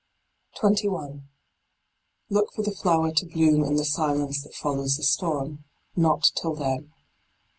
[0.57, 1.27] 21.
[2.31, 5.63] Look for the flower to bloom in the silence that follows the storm:
[5.95, 6.91] not till then.